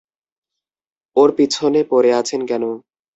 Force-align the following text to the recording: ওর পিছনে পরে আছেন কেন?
ওর 1.15 1.29
পিছনে 1.37 1.79
পরে 1.91 2.09
আছেন 2.13 2.41
কেন? 2.45 2.63